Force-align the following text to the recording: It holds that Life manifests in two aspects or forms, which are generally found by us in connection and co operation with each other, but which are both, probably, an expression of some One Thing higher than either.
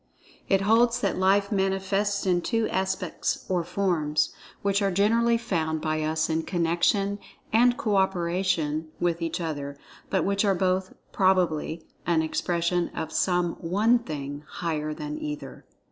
It 0.49 0.61
holds 0.61 0.99
that 1.01 1.19
Life 1.19 1.51
manifests 1.51 2.25
in 2.25 2.41
two 2.41 2.67
aspects 2.69 3.45
or 3.47 3.63
forms, 3.63 4.33
which 4.63 4.81
are 4.81 4.89
generally 4.89 5.37
found 5.37 5.79
by 5.79 6.01
us 6.01 6.27
in 6.27 6.41
connection 6.41 7.19
and 7.53 7.77
co 7.77 7.97
operation 7.97 8.87
with 8.99 9.21
each 9.21 9.39
other, 9.39 9.77
but 10.09 10.25
which 10.25 10.43
are 10.43 10.55
both, 10.55 10.93
probably, 11.11 11.85
an 12.07 12.23
expression 12.23 12.89
of 12.95 13.11
some 13.13 13.53
One 13.57 13.99
Thing 13.99 14.41
higher 14.47 14.91
than 14.91 15.19
either. 15.19 15.65